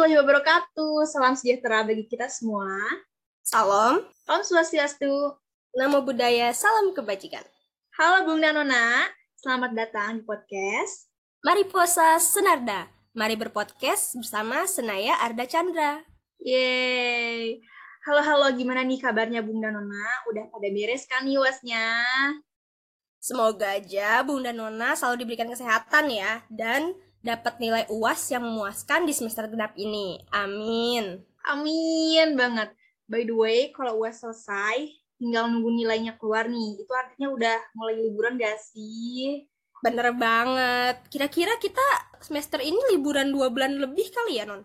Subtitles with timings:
[0.00, 0.96] Warahmatullahi wabarakatuh.
[1.12, 2.72] Salam sejahtera bagi kita semua.
[3.44, 4.00] Salam.
[4.32, 5.12] Om Swastiastu.
[5.76, 7.44] Namo Buddhaya, salam kebajikan.
[8.00, 9.04] Halo Bung dan Nona,
[9.44, 11.12] selamat datang di podcast.
[11.44, 12.88] Mari puasa Senarda.
[13.12, 16.00] Mari berpodcast bersama Senaya Arda Chandra.
[16.40, 17.60] Yeay.
[18.08, 20.24] Halo-halo, gimana nih kabarnya Bung dan Nona?
[20.32, 21.36] Udah pada beres kan nih?
[23.20, 26.40] Semoga aja Bung dan Nona selalu diberikan kesehatan ya.
[26.48, 30.20] Dan dapat nilai UAS yang memuaskan di semester genap ini.
[30.32, 31.20] Amin.
[31.44, 32.72] Amin banget.
[33.10, 34.88] By the way, kalau UAS selesai,
[35.20, 36.80] tinggal nunggu nilainya keluar nih.
[36.80, 39.44] Itu artinya udah mulai liburan gak sih?
[39.80, 41.08] Bener banget.
[41.08, 41.84] Kira-kira kita
[42.20, 44.64] semester ini liburan dua bulan lebih kali ya, Non?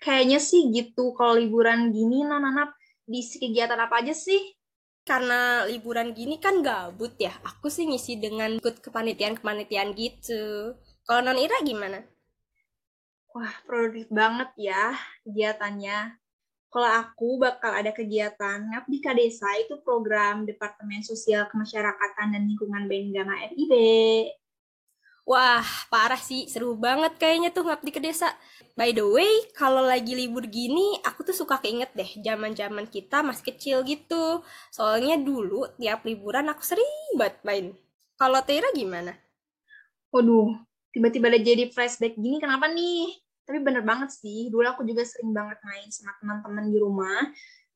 [0.00, 1.12] Kayaknya sih gitu.
[1.16, 2.72] Kalau liburan gini, non-anak
[3.08, 4.40] di kegiatan apa aja sih?
[5.04, 7.32] Karena liburan gini kan gabut ya.
[7.44, 10.76] Aku sih ngisi dengan ikut kepanitiaan-kepanitiaan gitu.
[11.08, 12.04] Kalau Non Ira gimana?
[13.32, 14.92] Wah, produktif banget ya
[15.24, 16.20] kegiatannya.
[16.68, 23.40] Kalau aku bakal ada kegiatan Ngabdi Desa itu program Departemen Sosial Kemasyarakatan dan Lingkungan Benggama
[23.56, 23.72] FIB.
[25.24, 26.44] Wah, parah sih.
[26.44, 28.28] Seru banget kayaknya tuh Ngabdi ke Desa.
[28.76, 33.48] By the way, kalau lagi libur gini, aku tuh suka keinget deh zaman-zaman kita masih
[33.48, 34.44] kecil gitu.
[34.68, 37.66] Soalnya dulu tiap liburan aku sering banget main.
[38.20, 39.16] Kalau Tera gimana?
[40.12, 40.67] Waduh,
[40.98, 43.14] tiba-tiba ada jadi flashback gini kenapa nih?
[43.46, 47.22] Tapi bener banget sih, dulu aku juga sering banget main sama teman-teman di rumah.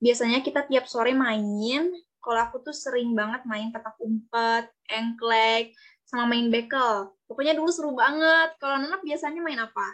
[0.03, 5.71] Biasanya kita tiap sore main, kalau aku tuh sering banget main petak umpet, engklek,
[6.03, 7.15] sama main bekel.
[7.25, 8.59] Pokoknya dulu seru banget.
[8.59, 9.89] Kalau Nana biasanya main apa?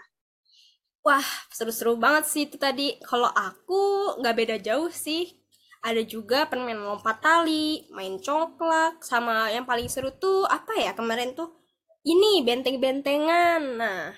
[1.06, 2.98] Wah, seru-seru banget sih itu tadi.
[3.06, 5.36] Kalau aku nggak beda jauh sih.
[5.78, 11.38] Ada juga permainan lompat tali, main congklak, sama yang paling seru tuh apa ya kemarin
[11.38, 11.54] tuh
[12.06, 13.62] ini benteng-bentengan.
[13.78, 14.14] Nah,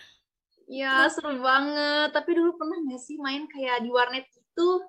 [0.68, 2.12] ya seru banget.
[2.12, 4.84] Tapi dulu pernah nggak sih main kayak di warnet gitu?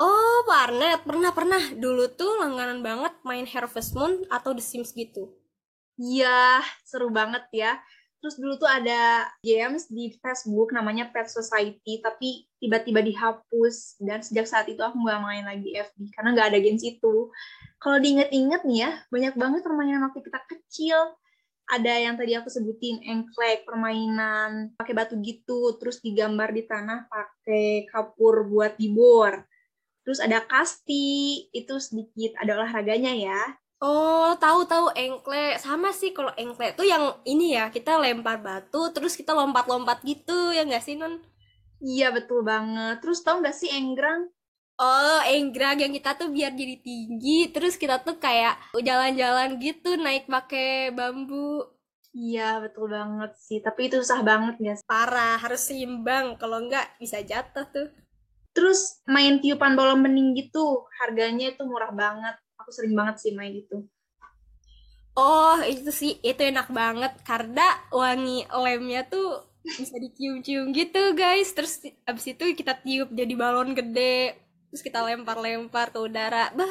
[0.00, 1.04] Oh, warnet.
[1.04, 1.76] Pernah-pernah.
[1.76, 5.32] Dulu tuh langganan banget main Harvest Moon atau The Sims gitu.
[6.00, 7.76] Iya, seru banget ya.
[8.20, 13.96] Terus dulu tuh ada games di Facebook namanya Pet Society, tapi tiba-tiba dihapus.
[14.00, 17.32] Dan sejak saat itu aku nggak main lagi FB, karena nggak ada games itu.
[17.80, 21.16] Kalau diinget-inget nih ya, banyak banget permainan waktu kita kecil
[21.70, 27.86] ada yang tadi aku sebutin engklek permainan pakai batu gitu terus digambar di tanah pakai
[27.86, 29.46] kapur buat dibor.
[30.02, 33.42] Terus ada kasti itu sedikit ada olahraganya ya.
[33.78, 35.62] Oh tahu tahu engklek.
[35.62, 40.50] Sama sih kalau engklek tuh yang ini ya kita lempar batu terus kita lompat-lompat gitu
[40.50, 41.22] ya nggak sih non
[41.78, 42.98] iya betul banget.
[42.98, 44.26] Terus tahu nggak sih enggrang
[44.80, 50.24] Oh, enggrang yang kita tuh biar jadi tinggi, terus kita tuh kayak jalan-jalan gitu naik
[50.24, 51.68] pakai bambu.
[52.16, 53.60] Iya, betul banget sih.
[53.60, 54.74] Tapi itu susah banget ya.
[54.88, 56.40] Parah, harus seimbang.
[56.40, 57.92] Kalau enggak bisa jatuh tuh.
[58.56, 62.40] Terus main tiupan bola bening gitu, harganya itu murah banget.
[62.56, 63.84] Aku sering banget sih main itu.
[65.12, 67.20] Oh, itu sih, itu enak banget.
[67.20, 71.52] Karena wangi lemnya tuh bisa dicium-cium gitu, guys.
[71.52, 76.54] Terus abis itu kita tiup jadi balon gede terus kita lempar-lempar ke udara.
[76.54, 76.70] Bah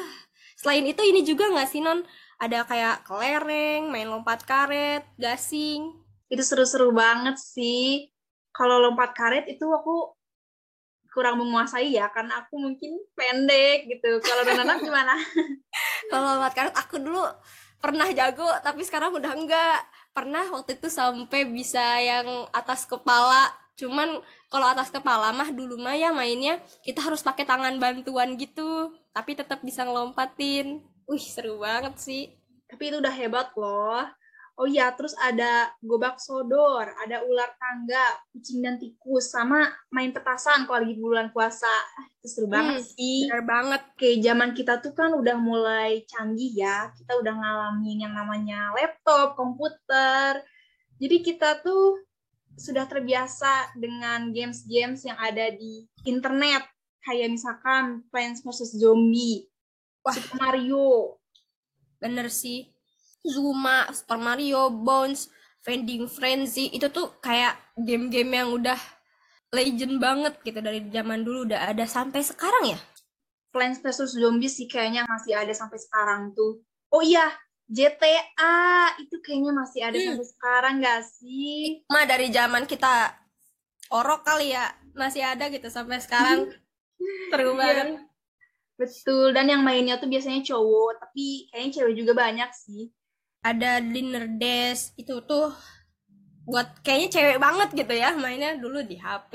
[0.56, 2.04] selain itu ini juga nggak sih non
[2.40, 5.92] ada kayak kelereng main lompat karet gasing.
[6.32, 8.08] Itu seru-seru banget sih.
[8.50, 10.16] Kalau lompat karet itu aku
[11.10, 14.18] kurang menguasai ya karena aku mungkin pendek gitu.
[14.24, 15.14] Kalau Nana gimana?
[16.10, 17.22] Kalau lompat karet aku dulu
[17.80, 19.80] pernah jago tapi sekarang udah enggak
[20.12, 23.48] pernah waktu itu sampai bisa yang atas kepala
[23.80, 24.20] cuman
[24.52, 29.32] kalau atas kepala mah dulu mah ya mainnya kita harus pakai tangan bantuan gitu tapi
[29.32, 30.84] tetap bisa ngelompatin.
[31.08, 32.30] Wih seru banget sih.
[32.68, 34.04] Tapi itu udah hebat loh.
[34.60, 40.68] Oh iya terus ada gobak sodor ada ular tangga kucing dan tikus sama main petasan
[40.68, 41.72] kalau lagi bulan puasa.
[42.20, 43.24] Itu seru hmm, banget sih.
[43.24, 43.82] bener banget.
[43.96, 46.92] Oke, zaman kita tuh kan udah mulai canggih ya.
[46.92, 50.44] Kita udah ngalamin yang namanya laptop komputer.
[51.00, 51.96] Jadi kita tuh
[52.60, 56.68] sudah terbiasa dengan games-games yang ada di internet
[57.00, 59.48] kayak misalkan Plants vs Zombie,
[60.04, 60.12] Wah.
[60.12, 61.16] Super Mario.
[61.96, 62.68] Bener sih.
[63.24, 65.32] Zuma, Super Mario, Bones,
[65.64, 68.80] Vending Frenzy itu tuh kayak game-game yang udah
[69.52, 72.80] legend banget gitu dari zaman dulu udah ada sampai sekarang ya.
[73.50, 76.64] Plants vs Zombie sih kayaknya masih ada sampai sekarang tuh.
[76.92, 77.28] Oh iya,
[77.70, 80.06] GTA itu kayaknya masih ada hmm.
[80.10, 81.86] sampai sekarang gak sih?
[81.86, 83.14] Ma dari zaman kita
[83.94, 84.66] orok kali ya
[84.98, 86.50] masih ada gitu sampai sekarang
[87.30, 87.58] seru iya.
[87.62, 87.86] banget.
[88.74, 92.90] Betul dan yang mainnya tuh biasanya cowok tapi kayaknya cewek juga banyak sih.
[93.46, 95.54] Ada dinner dash itu tuh
[96.50, 99.32] buat kayaknya cewek banget gitu ya mainnya dulu di HP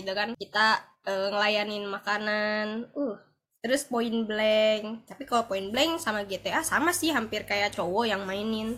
[0.00, 3.33] gitu kan kita uh, ngelayanin makanan uh
[3.64, 8.28] terus point blank tapi kalau point blank sama GTA sama sih hampir kayak cowok yang
[8.28, 8.76] mainin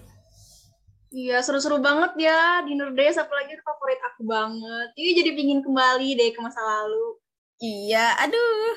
[1.16, 4.88] Iya, seru-seru banget ya Dinner Days, apalagi itu favorit aku banget.
[4.98, 7.22] Iya, jadi pingin kembali deh ke masa lalu.
[7.62, 8.74] Iya, aduh.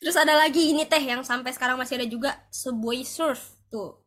[0.00, 4.02] Terus ada lagi ini teh yang sampai sekarang masih ada juga Subway Surf tuh.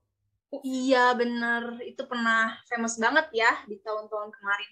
[0.51, 1.79] Oh, iya, bener.
[1.87, 4.71] Itu pernah famous banget ya di tahun-tahun kemarin.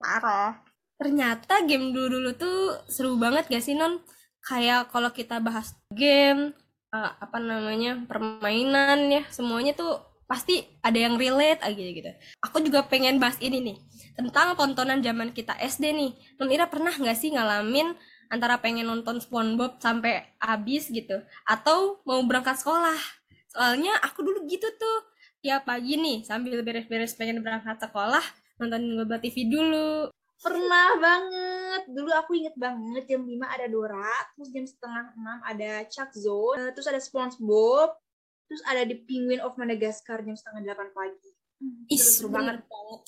[0.00, 0.52] Parah.
[0.98, 4.02] Ternyata game dulu-dulu tuh seru banget gak sih, Non?
[4.44, 6.54] Kayak kalau kita bahas game,
[6.94, 12.10] uh, apa namanya, permainan ya, semuanya tuh pasti ada yang relate aja gitu.
[12.44, 13.76] Aku juga pengen bahas ini nih
[14.12, 16.12] tentang tontonan zaman kita SD nih.
[16.36, 17.96] Non Ira pernah nggak sih ngalamin
[18.28, 21.16] antara pengen nonton SpongeBob sampai habis gitu
[21.48, 23.00] atau mau berangkat sekolah?
[23.48, 24.98] Soalnya aku dulu gitu tuh
[25.40, 28.22] tiap pagi nih sambil beres-beres pengen berangkat sekolah
[28.60, 30.12] nonton Global TV dulu.
[30.38, 31.47] Pernah banget.
[31.88, 36.60] Dulu aku inget banget jam 5 ada Dora, terus jam setengah 6 ada Chuck Zone,
[36.76, 37.96] terus ada SpongeBob,
[38.44, 41.30] terus ada di Penguin of Madagascar jam setengah delapan pagi.
[41.58, 42.60] Hmm, seru banget.
[42.60, 43.00] banget.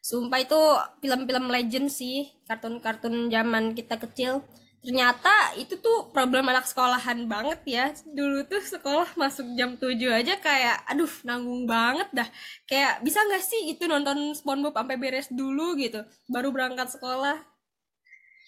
[0.00, 0.60] Sumpah itu
[1.04, 4.40] film-film legend sih kartun-kartun zaman kita kecil.
[4.78, 7.84] Ternyata itu tuh problem anak sekolahan banget ya.
[8.08, 12.28] Dulu tuh sekolah masuk jam 7 aja kayak aduh nanggung banget dah.
[12.64, 16.00] Kayak bisa nggak sih itu nonton SpongeBob sampai beres dulu gitu?
[16.30, 17.57] Baru berangkat sekolah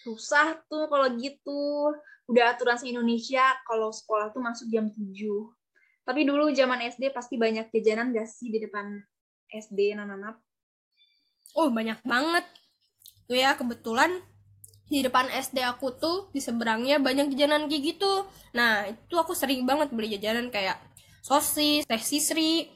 [0.03, 1.93] susah tuh kalau gitu
[2.31, 4.97] udah aturan se Indonesia kalau sekolah tuh masuk jam 7
[6.11, 8.99] tapi dulu zaman SD pasti banyak jajanan gak sih di depan
[9.47, 10.43] SD nananap?
[11.55, 12.47] Oh banyak banget.
[13.31, 14.19] Tuh ya kebetulan
[14.91, 18.27] di depan SD aku tuh di seberangnya banyak jajanan kayak gitu.
[18.59, 20.83] Nah itu aku sering banget beli jajanan kayak
[21.23, 22.67] sosis, teh sisri,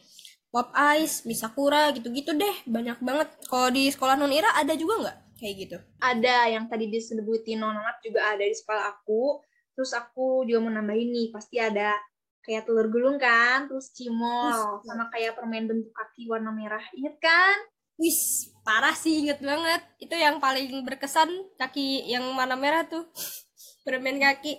[0.55, 2.57] pop ice, misakura gitu-gitu deh.
[2.71, 3.29] Banyak banget.
[3.51, 5.77] Kalau di sekolah non Ira ada juga nggak kayak gitu?
[6.01, 9.45] Ada yang tadi disebutin nononat juga ada di sekolah aku.
[9.77, 11.93] Terus aku juga mau nambahin nih, pasti ada
[12.41, 16.81] kayak telur gulung kan, terus cimol, sama kayak permen bentuk kaki warna merah.
[16.97, 17.57] Ingat kan?
[18.01, 19.85] Wis, parah sih inget banget.
[20.01, 21.29] Itu yang paling berkesan
[21.61, 23.05] kaki yang warna merah tuh.
[23.85, 24.57] permen kaki.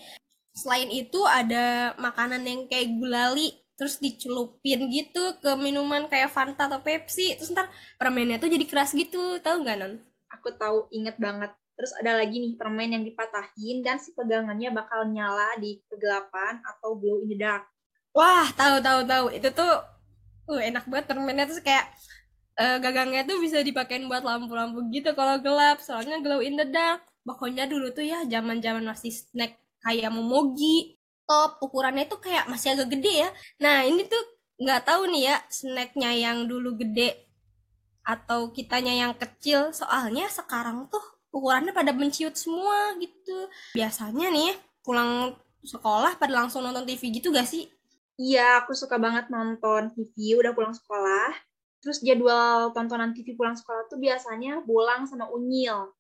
[0.55, 6.79] Selain itu ada makanan yang kayak gulali, terus dicelupin gitu ke minuman kayak Fanta atau
[6.79, 7.35] Pepsi.
[7.35, 7.67] Terus ntar
[7.99, 9.93] permennya tuh jadi keras gitu, tahu nggak non?
[10.39, 11.51] Aku tahu, inget banget.
[11.75, 16.95] Terus ada lagi nih permen yang dipatahin dan si pegangannya bakal nyala di kegelapan atau
[16.95, 17.67] glow in the dark.
[18.15, 19.25] Wah, tahu tahu tahu.
[19.35, 19.83] Itu tuh
[20.47, 21.91] uh enak banget permennya tuh kayak
[22.55, 25.83] uh, gagangnya tuh bisa dipakein buat lampu-lampu gitu kalau gelap.
[25.83, 27.03] Soalnya glow in the dark.
[27.27, 30.95] Pokoknya dulu tuh ya zaman-zaman masih snack kayak momogi.
[31.27, 33.29] Top ukurannya tuh kayak masih agak gede ya.
[33.59, 34.21] Nah, ini tuh
[34.55, 37.25] nggak tahu nih ya snacknya yang dulu gede
[38.06, 39.74] atau kitanya yang kecil.
[39.74, 41.02] Soalnya sekarang tuh
[41.34, 43.50] ukurannya pada menciut semua gitu.
[43.75, 44.56] Biasanya nih
[44.86, 45.34] pulang
[45.66, 47.66] sekolah pada langsung nonton TV gitu gak sih?
[48.16, 51.36] Iya, aku suka banget nonton TV udah pulang sekolah.
[51.84, 55.92] Terus jadwal tontonan TV pulang sekolah tuh biasanya bolang sama unyil.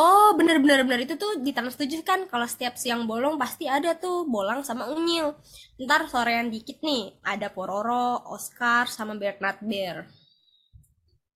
[0.00, 3.92] Oh, bener-bener bener itu tuh di Trans 7 kan kalau setiap siang bolong pasti ada
[3.98, 5.36] tuh bolang sama unyil.
[5.76, 10.08] Ntar sorean dikit nih, ada Pororo, Oscar, sama Bernard Bear.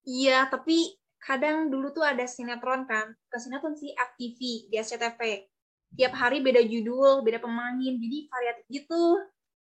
[0.04, 3.16] Iya, tapi kadang dulu tuh ada sinetron kan.
[3.32, 5.48] Ke sinetron sih FTV di SCTV.
[5.96, 9.04] Tiap hari beda judul, beda pemain, jadi variatif gitu.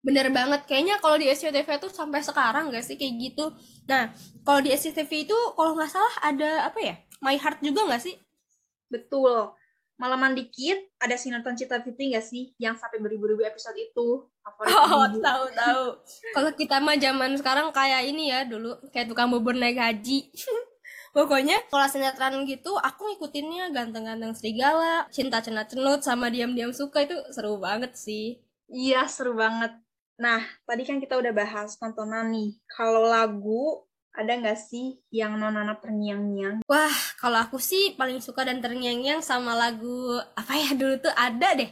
[0.04, 3.56] Bener banget, kayaknya kalau di SCTV tuh sampai sekarang gak sih kayak gitu.
[3.88, 4.12] Nah,
[4.44, 6.96] kalau di SCTV itu kalau nggak salah ada apa ya?
[7.24, 8.20] My Heart juga nggak sih?
[8.92, 9.56] Betul.
[9.96, 14.28] Malaman dikit ada sinetron Cita Fitri gak sih yang sampai beribu-ribu episode itu?
[14.63, 15.86] Favorit oh, tahu tahu.
[16.32, 20.32] kalau kita mah zaman sekarang kayak ini ya dulu kayak tukang bubur naik haji.
[21.13, 27.13] Pokoknya kalau sinetron gitu aku ngikutinnya ganteng-ganteng serigala, cinta cenat cenut sama diam-diam suka itu
[27.29, 28.41] seru banget sih.
[28.65, 29.77] Iya, seru banget.
[30.17, 32.58] Nah, tadi kan kita udah bahas tontonan nih.
[32.65, 36.65] Kalau lagu, ada nggak sih yang nonana terngiang-ngiang?
[36.70, 41.58] Wah, kalau aku sih paling suka dan terngiang-ngiang sama lagu, apa ya dulu tuh ada
[41.58, 41.70] deh.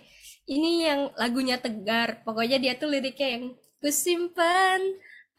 [0.49, 2.25] Ini yang lagunya Tegar.
[2.25, 3.45] Pokoknya dia tuh liriknya yang
[3.81, 4.81] kusimpan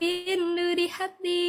[0.03, 1.43] rindu di hati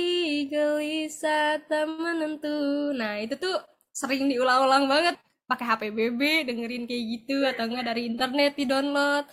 [0.45, 2.93] gelisah tak menentu.
[2.93, 3.57] Nah, itu tuh
[3.89, 5.15] sering diulang-ulang banget
[5.50, 9.25] pakai HP BB dengerin kayak gitu atau enggak dari internet di download.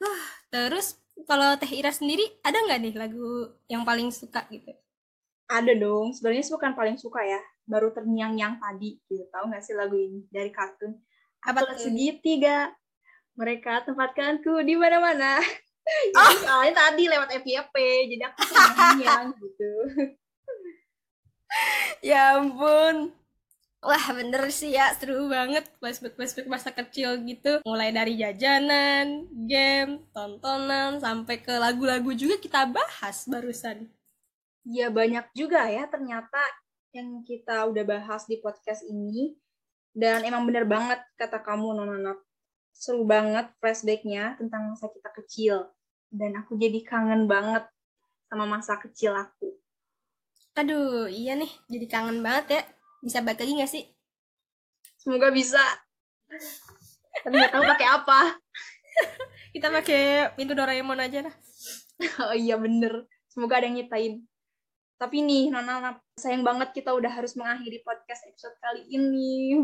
[0.00, 0.98] Uh, terus
[1.28, 4.72] kalau Teh Ira sendiri ada nggak nih lagu yang paling suka gitu?
[5.50, 6.14] Ada dong.
[6.14, 7.40] Sebenarnya bukan paling suka ya.
[7.66, 9.26] Baru terngiang-ngiang tadi gitu.
[9.30, 10.94] Tahu nggak sih lagu ini dari kartun?
[11.42, 12.70] Apa segitiga?
[13.40, 15.40] Mereka tempatkanku di mana-mana.
[16.20, 16.32] oh.
[16.44, 17.74] soalnya tadi lewat FYP,
[18.12, 19.72] jadi aku terngiang gitu.
[22.12, 23.16] ya ampun.
[23.80, 27.64] Wah bener sih ya, seru banget flashback-flashback masa kecil gitu.
[27.64, 33.88] Mulai dari jajanan, game, tontonan, sampai ke lagu-lagu juga kita bahas barusan.
[34.68, 36.44] Ya banyak juga ya ternyata
[36.92, 39.32] yang kita udah bahas di podcast ini.
[39.96, 42.14] Dan emang bener banget kata kamu Nona
[42.74, 45.56] Seru banget flashbacknya tentang masa kita kecil.
[46.10, 47.66] Dan aku jadi kangen banget
[48.30, 49.54] sama masa kecil aku.
[50.58, 52.62] Aduh, iya nih, jadi kangen banget ya
[53.00, 53.84] bisa balik lagi gak sih?
[55.00, 55.62] Semoga bisa.
[57.24, 58.20] Tapi nggak tahu pakai apa.
[59.54, 60.02] Kita pakai
[60.36, 61.34] pintu Doraemon aja lah.
[62.30, 63.08] oh iya bener.
[63.30, 64.20] Semoga ada yang nyitain.
[65.00, 69.56] Tapi nih, Nona, sayang banget kita udah harus mengakhiri podcast episode kali ini.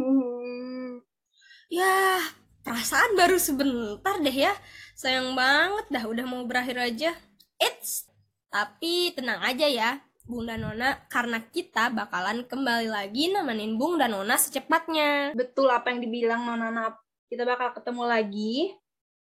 [1.77, 2.25] ya,
[2.67, 4.51] perasaan baru sebentar deh ya.
[4.99, 7.15] Sayang banget dah udah mau berakhir aja.
[7.63, 8.11] It's
[8.51, 9.91] tapi tenang aja ya.
[10.27, 15.31] Bung dan Nona karena kita bakalan kembali lagi nemenin Bung dan Nona secepatnya.
[15.39, 16.99] Betul apa yang dibilang Nona Nap.
[17.31, 18.75] Kita bakal ketemu lagi.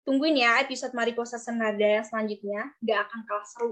[0.07, 2.71] Tungguin ya episode Mariposa Senada yang selanjutnya.
[2.79, 3.71] Gak akan kalah seru.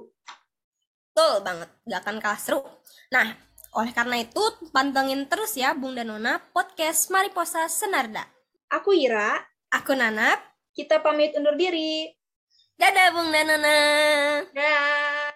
[1.11, 2.61] Betul banget, gak akan kalah seru.
[3.15, 3.31] Nah,
[3.79, 4.43] oleh karena itu
[4.75, 8.27] pantengin terus ya Bung dan Nona podcast Mariposa Senarda.
[8.67, 9.50] Aku Ira.
[9.71, 10.43] Aku Nanap.
[10.75, 12.11] Kita pamit undur diri.
[12.75, 13.79] Dadah Bung dan Nona.
[14.51, 15.30] Dadah.